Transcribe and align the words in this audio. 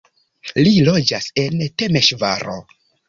Li 0.67 0.71
loĝas 0.87 1.27
en 1.43 1.61
Temeŝvaro. 1.83 2.57